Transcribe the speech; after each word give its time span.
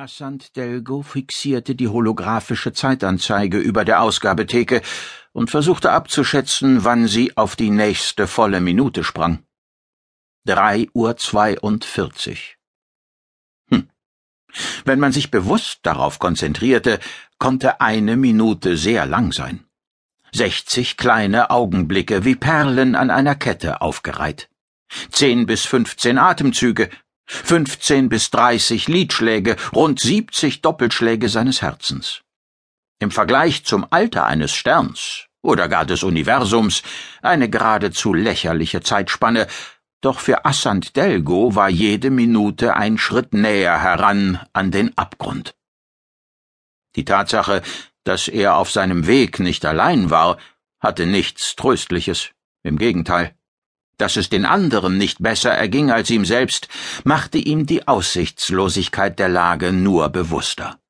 Assant 0.00 0.56
Delgo 0.56 1.02
fixierte 1.02 1.74
die 1.74 1.88
holographische 1.88 2.72
Zeitanzeige 2.72 3.58
über 3.58 3.84
der 3.84 4.00
Ausgabetheke 4.00 4.80
und 5.32 5.50
versuchte 5.50 5.92
abzuschätzen, 5.92 6.84
wann 6.84 7.06
sie 7.06 7.36
auf 7.36 7.54
die 7.54 7.68
nächste 7.68 8.26
volle 8.26 8.62
Minute 8.62 9.04
sprang. 9.04 9.44
Drei 10.46 10.88
Uhr 10.94 11.18
zweiundvierzig. 11.18 12.56
Hm. 13.68 13.90
Wenn 14.86 15.00
man 15.00 15.12
sich 15.12 15.30
bewusst 15.30 15.80
darauf 15.82 16.18
konzentrierte, 16.18 16.98
konnte 17.38 17.82
eine 17.82 18.16
Minute 18.16 18.78
sehr 18.78 19.04
lang 19.04 19.32
sein. 19.32 19.66
Sechzig 20.32 20.96
kleine 20.96 21.50
Augenblicke 21.50 22.24
wie 22.24 22.36
Perlen 22.36 22.94
an 22.94 23.10
einer 23.10 23.34
Kette 23.34 23.82
aufgereiht. 23.82 24.48
Zehn 25.10 25.44
bis 25.44 25.66
fünfzehn 25.66 26.16
Atemzüge, 26.16 26.88
15 27.30 28.08
bis 28.08 28.30
30 28.30 28.88
Liedschläge, 28.88 29.56
rund 29.72 30.00
70 30.00 30.62
Doppelschläge 30.62 31.28
seines 31.28 31.62
Herzens. 31.62 32.22
Im 32.98 33.10
Vergleich 33.10 33.64
zum 33.64 33.86
Alter 33.90 34.26
eines 34.26 34.52
Sterns 34.52 35.26
oder 35.42 35.68
gar 35.68 35.86
des 35.86 36.02
Universums 36.02 36.82
eine 37.22 37.48
geradezu 37.48 38.12
lächerliche 38.12 38.82
Zeitspanne, 38.82 39.46
doch 40.02 40.18
für 40.18 40.44
Assant 40.44 40.96
Delgo 40.96 41.54
war 41.54 41.68
jede 41.68 42.10
Minute 42.10 42.74
ein 42.74 42.98
Schritt 42.98 43.32
näher 43.32 43.80
heran 43.80 44.40
an 44.52 44.70
den 44.70 44.96
Abgrund. 44.98 45.54
Die 46.96 47.04
Tatsache, 47.04 47.62
dass 48.04 48.28
er 48.28 48.56
auf 48.56 48.70
seinem 48.70 49.06
Weg 49.06 49.38
nicht 49.38 49.64
allein 49.64 50.10
war, 50.10 50.38
hatte 50.80 51.06
nichts 51.06 51.54
Tröstliches. 51.56 52.30
Im 52.62 52.76
Gegenteil. 52.76 53.34
Dass 54.00 54.16
es 54.16 54.30
den 54.30 54.46
anderen 54.46 54.96
nicht 54.96 55.22
besser 55.22 55.50
erging 55.50 55.90
als 55.90 56.08
ihm 56.08 56.24
selbst, 56.24 56.68
machte 57.04 57.36
ihm 57.36 57.66
die 57.66 57.86
Aussichtslosigkeit 57.86 59.18
der 59.18 59.28
Lage 59.28 59.72
nur 59.72 60.08
bewusster. 60.08 60.80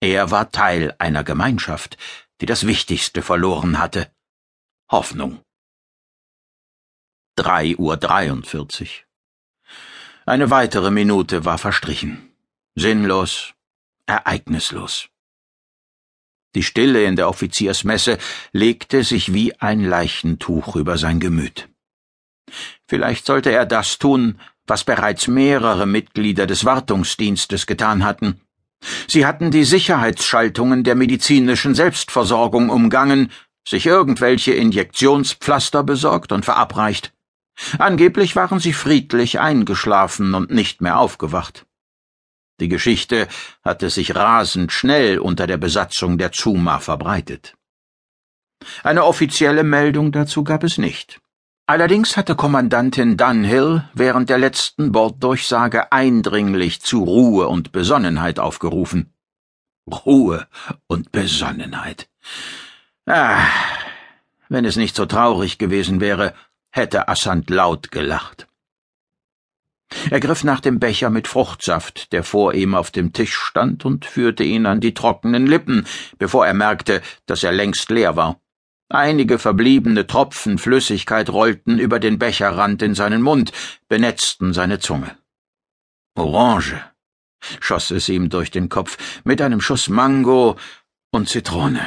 Er 0.00 0.30
war 0.30 0.52
Teil 0.52 0.94
einer 1.00 1.24
Gemeinschaft, 1.24 1.96
die 2.40 2.46
das 2.46 2.64
Wichtigste 2.64 3.22
verloren 3.22 3.80
hatte. 3.80 4.12
Hoffnung. 4.88 5.40
Drei 7.34 7.74
Uhr 7.76 7.96
dreiundvierzig. 7.96 9.06
Eine 10.24 10.48
weitere 10.50 10.92
Minute 10.92 11.44
war 11.44 11.58
verstrichen. 11.58 12.30
Sinnlos, 12.76 13.54
ereignislos. 14.06 15.08
Die 16.54 16.62
Stille 16.62 17.02
in 17.04 17.16
der 17.16 17.28
Offiziersmesse 17.28 18.18
legte 18.52 19.02
sich 19.02 19.34
wie 19.34 19.58
ein 19.58 19.80
Leichentuch 19.80 20.76
über 20.76 20.96
sein 20.96 21.18
Gemüt. 21.18 21.68
Vielleicht 22.86 23.26
sollte 23.26 23.50
er 23.50 23.66
das 23.66 23.98
tun, 23.98 24.40
was 24.66 24.84
bereits 24.84 25.28
mehrere 25.28 25.86
Mitglieder 25.86 26.46
des 26.46 26.64
Wartungsdienstes 26.64 27.66
getan 27.66 28.04
hatten. 28.04 28.40
Sie 29.08 29.26
hatten 29.26 29.50
die 29.50 29.64
Sicherheitsschaltungen 29.64 30.84
der 30.84 30.94
medizinischen 30.94 31.74
Selbstversorgung 31.74 32.70
umgangen, 32.70 33.32
sich 33.66 33.86
irgendwelche 33.86 34.52
Injektionspflaster 34.52 35.82
besorgt 35.82 36.32
und 36.32 36.44
verabreicht. 36.44 37.12
Angeblich 37.78 38.36
waren 38.36 38.60
sie 38.60 38.72
friedlich 38.72 39.40
eingeschlafen 39.40 40.34
und 40.34 40.50
nicht 40.50 40.80
mehr 40.80 40.98
aufgewacht. 40.98 41.66
Die 42.60 42.68
Geschichte 42.68 43.28
hatte 43.62 43.90
sich 43.90 44.14
rasend 44.14 44.72
schnell 44.72 45.18
unter 45.18 45.46
der 45.46 45.56
Besatzung 45.56 46.16
der 46.18 46.32
Zuma 46.32 46.78
verbreitet. 46.78 47.54
Eine 48.82 49.04
offizielle 49.04 49.62
Meldung 49.62 50.12
dazu 50.12 50.44
gab 50.44 50.64
es 50.64 50.78
nicht. 50.78 51.20
Allerdings 51.68 52.16
hatte 52.16 52.36
Kommandantin 52.36 53.16
Dunhill 53.16 53.82
während 53.92 54.30
der 54.30 54.38
letzten 54.38 54.92
Borddurchsage 54.92 55.90
eindringlich 55.90 56.80
zu 56.80 57.02
Ruhe 57.02 57.48
und 57.48 57.72
Besonnenheit 57.72 58.38
aufgerufen. 58.38 59.12
Ruhe 59.90 60.46
und 60.86 61.10
Besonnenheit. 61.10 62.08
Ah, 63.04 63.46
wenn 64.48 64.64
es 64.64 64.76
nicht 64.76 64.94
so 64.94 65.06
traurig 65.06 65.58
gewesen 65.58 66.00
wäre, 66.00 66.34
hätte 66.70 67.08
Assant 67.08 67.50
laut 67.50 67.90
gelacht. 67.90 68.46
Er 70.10 70.20
griff 70.20 70.44
nach 70.44 70.60
dem 70.60 70.78
Becher 70.78 71.10
mit 71.10 71.26
Fruchtsaft, 71.26 72.12
der 72.12 72.22
vor 72.22 72.54
ihm 72.54 72.76
auf 72.76 72.92
dem 72.92 73.12
Tisch 73.12 73.34
stand, 73.34 73.84
und 73.84 74.04
führte 74.04 74.44
ihn 74.44 74.66
an 74.66 74.80
die 74.80 74.94
trockenen 74.94 75.48
Lippen, 75.48 75.84
bevor 76.18 76.46
er 76.46 76.54
merkte, 76.54 77.02
dass 77.26 77.42
er 77.42 77.52
längst 77.52 77.90
leer 77.90 78.14
war. 78.14 78.40
Einige 78.88 79.38
verbliebene 79.40 80.06
Tropfen 80.06 80.58
Flüssigkeit 80.58 81.28
rollten 81.30 81.78
über 81.78 81.98
den 81.98 82.18
Becherrand 82.18 82.82
in 82.82 82.94
seinen 82.94 83.20
Mund, 83.20 83.52
benetzten 83.88 84.52
seine 84.52 84.78
Zunge. 84.78 85.16
Orange, 86.14 86.80
schoss 87.60 87.90
es 87.90 88.08
ihm 88.08 88.28
durch 88.30 88.52
den 88.52 88.68
Kopf, 88.68 88.96
mit 89.24 89.42
einem 89.42 89.60
Schuss 89.60 89.88
Mango 89.88 90.56
und 91.10 91.28
Zitrone. 91.28 91.80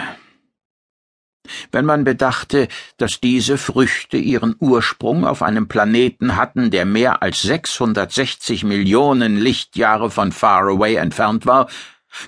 Wenn 1.72 1.86
man 1.86 2.04
bedachte, 2.04 2.68
dass 2.98 3.22
diese 3.22 3.58
Früchte 3.58 4.18
ihren 4.18 4.56
Ursprung 4.60 5.26
auf 5.26 5.42
einem 5.42 5.68
Planeten 5.70 6.36
hatten, 6.36 6.70
der 6.70 6.86
mehr 6.86 7.24
als 7.24 7.42
660 7.42 8.66
Millionen 8.66 9.38
Lichtjahre 9.38 10.12
von 10.12 10.32
Faraway 10.34 10.96
entfernt 10.96 11.46
war, 11.46 11.70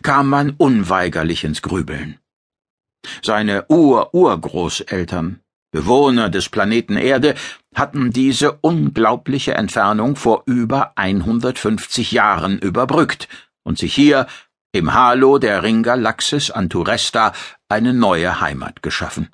kam 0.01 0.29
man 0.29 0.51
unweigerlich 0.51 1.43
ins 1.43 1.61
Grübeln. 1.61 2.20
Seine 3.21 3.65
Ur-Urgroßeltern, 3.67 5.39
Bewohner 5.71 6.29
des 6.29 6.49
Planeten 6.49 6.97
Erde, 6.97 7.35
hatten 7.73 8.11
diese 8.11 8.53
unglaubliche 8.61 9.53
Entfernung 9.53 10.15
vor 10.15 10.43
über 10.45 10.93
150 10.97 12.11
Jahren 12.11 12.59
überbrückt 12.59 13.27
und 13.63 13.77
sich 13.77 13.93
hier 13.93 14.27
im 14.73 14.93
Halo 14.93 15.37
der 15.37 15.63
Ringgalaxis 15.63 16.51
Anturesta 16.51 17.33
eine 17.69 17.93
neue 17.93 18.41
Heimat 18.41 18.81
geschaffen. 18.81 19.29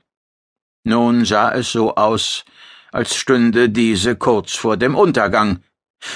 Nun 0.83 1.25
sah 1.25 1.51
es 1.51 1.71
so 1.71 1.95
aus, 1.95 2.45
als 2.91 3.15
stünde 3.15 3.69
diese 3.69 4.15
kurz 4.15 4.53
vor 4.53 4.77
dem 4.77 4.95
Untergang, 4.95 5.59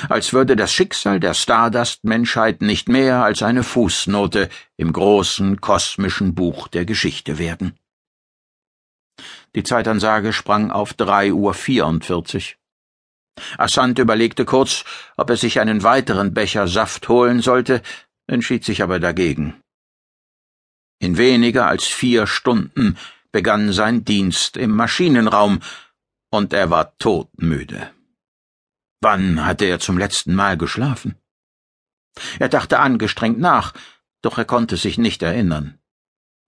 als 0.09 0.34
würde 0.34 0.56
das 0.56 0.72
Schicksal 0.72 1.19
der 1.19 1.34
Stardust-Menschheit 1.34 2.62
nicht 2.62 2.88
mehr 2.90 3.24
als 3.24 3.44
eine 3.44 3.64
Fußnote 3.64 4.50
im 4.78 4.94
großen 4.94 5.62
kosmischen 5.62 6.36
Buch 6.36 6.68
der 6.68 6.86
Geschichte 6.86 7.38
werden. 7.38 7.78
Die 9.56 9.64
Zeitansage 9.64 10.34
sprang 10.34 10.72
auf 10.72 10.94
drei 10.94 11.34
Uhr 11.34 11.53
vierundvierzig. 11.53 12.58
Assant 13.58 13.97
überlegte 14.00 14.46
kurz, 14.46 14.84
ob 15.18 15.30
er 15.30 15.38
sich 15.38 15.59
einen 15.59 15.84
weiteren 15.84 16.34
Becher 16.34 16.68
Saft 16.68 17.08
holen 17.09 17.42
sollte, 17.42 17.81
entschied 18.28 18.63
sich 18.63 18.84
aber 18.84 19.00
dagegen. 19.00 19.62
In 21.00 21.18
weniger 21.18 21.68
als 21.68 21.86
vier 21.86 22.28
Stunden 22.28 22.98
begann 23.31 23.74
sein 23.74 24.06
Dienst 24.06 24.58
im 24.58 24.72
Maschinenraum, 24.72 25.62
und 26.30 26.53
er 26.53 26.69
war 26.69 26.98
todmüde. 26.98 27.92
Wann 29.01 29.44
hatte 29.45 29.66
er 29.66 29.79
zum 29.79 29.97
letzten 29.97 30.35
Mal 30.35 30.57
geschlafen? 30.57 31.16
Er 32.39 32.50
dachte 32.50 32.79
angestrengt 32.79 33.39
nach, 33.39 33.73
doch 34.22 34.38
er 34.38 34.45
konnte 34.45 34.78
sich 34.78 35.00
nicht 35.00 35.23
erinnern. 35.23 35.79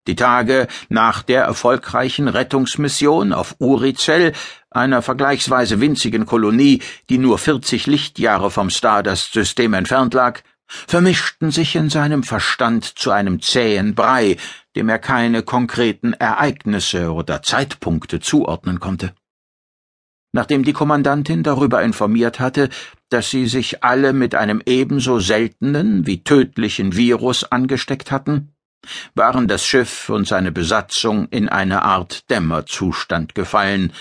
Die 0.07 0.15
Tage 0.15 0.67
nach 0.89 1.23
der 1.23 1.43
erfolgreichen 1.43 2.27
Rettungsmission 2.27 3.31
auf 3.31 3.55
Uricel, 3.59 4.33
einer 4.69 5.01
vergleichsweise 5.01 5.79
winzigen 5.79 6.25
Kolonie, 6.25 6.81
die 7.09 7.17
nur 7.17 7.37
40 7.37 7.87
Lichtjahre 7.87 8.51
vom 8.51 8.69
Stardust-System 8.69 9.73
entfernt 9.73 10.13
lag, 10.13 10.41
vermischten 10.67 11.51
sich 11.51 11.75
in 11.77 11.89
seinem 11.89 12.23
Verstand 12.23 12.83
zu 12.83 13.11
einem 13.11 13.41
zähen 13.41 13.95
Brei, 13.95 14.35
dem 14.75 14.89
er 14.89 14.99
keine 14.99 15.43
konkreten 15.43 16.11
Ereignisse 16.11 17.13
oder 17.13 17.41
Zeitpunkte 17.41 18.19
zuordnen 18.19 18.81
konnte. 18.81 19.13
Nachdem 20.33 20.63
die 20.63 20.73
Kommandantin 20.73 21.43
darüber 21.43 21.83
informiert 21.83 22.39
hatte, 22.39 22.69
dass 23.09 23.29
sie 23.29 23.47
sich 23.47 23.83
alle 23.83 24.13
mit 24.13 24.33
einem 24.33 24.61
ebenso 24.65 25.19
seltenen 25.19 26.07
wie 26.07 26.23
tödlichen 26.23 26.95
Virus 26.95 27.43
angesteckt 27.43 28.11
hatten, 28.11 28.53
waren 29.13 29.47
das 29.47 29.63
Schiff 29.63 30.09
und 30.09 30.27
seine 30.27 30.51
Besatzung 30.51 31.27
in 31.29 31.49
eine 31.49 31.83
Art 31.83 32.29
Dämmerzustand 32.29 33.35
gefallen, 33.35 33.93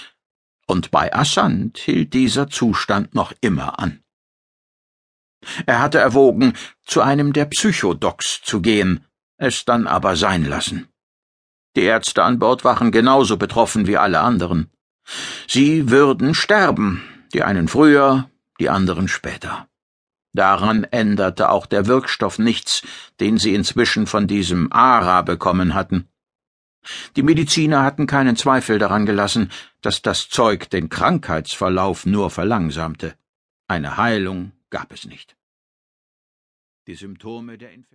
und 0.66 0.90
bei 0.90 1.12
Assant 1.12 1.76
hielt 1.78 2.14
dieser 2.14 2.48
Zustand 2.48 3.14
noch 3.14 3.32
immer 3.42 3.78
an. 3.78 4.02
Er 5.66 5.80
hatte 5.80 5.98
erwogen, 5.98 6.54
zu 6.84 7.02
einem 7.02 7.32
der 7.32 7.44
Psychodocs 7.46 8.40
zu 8.42 8.62
gehen, 8.62 9.04
es 9.36 9.64
dann 9.64 9.86
aber 9.86 10.16
sein 10.16 10.44
lassen. 10.44 10.88
Die 11.76 11.82
Ärzte 11.82 12.22
an 12.22 12.38
Bord 12.38 12.64
waren 12.64 12.90
genauso 12.90 13.36
betroffen 13.36 13.86
wie 13.86 13.98
alle 13.98 14.20
anderen. 14.20 14.70
Sie 15.46 15.90
würden 15.90 16.34
sterben, 16.34 17.02
die 17.32 17.42
einen 17.42 17.68
früher, 17.68 18.30
die 18.58 18.68
anderen 18.68 19.08
später. 19.08 19.68
Daran 20.32 20.84
änderte 20.84 21.50
auch 21.50 21.66
der 21.66 21.86
Wirkstoff 21.86 22.38
nichts, 22.38 22.82
den 23.20 23.38
sie 23.38 23.54
inzwischen 23.54 24.06
von 24.06 24.26
diesem 24.26 24.72
Ara 24.72 25.22
bekommen 25.22 25.74
hatten. 25.74 26.08
Die 27.16 27.22
Mediziner 27.22 27.82
hatten 27.82 28.06
keinen 28.06 28.36
Zweifel 28.36 28.78
daran 28.78 29.06
gelassen, 29.06 29.50
dass 29.82 30.02
das 30.02 30.28
Zeug 30.28 30.70
den 30.70 30.88
Krankheitsverlauf 30.88 32.06
nur 32.06 32.30
verlangsamte. 32.30 33.14
Eine 33.68 33.96
Heilung 33.96 34.52
gab 34.70 34.92
es 34.92 35.04
nicht. 35.04 35.36
Die 36.86 36.94
Symptome 36.94 37.58
der 37.58 37.72
Infektion 37.72 37.86